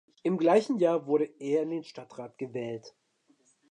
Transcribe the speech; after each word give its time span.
Im 0.23 0.39
gleichen 0.39 0.79
Jahr 0.79 1.05
wurde 1.05 1.29
er 1.37 1.61
in 1.61 1.69
den 1.69 1.83
Stadtrat 1.83 2.35
gewählt. 2.39 2.95